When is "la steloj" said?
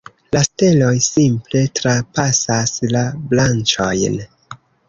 0.35-0.93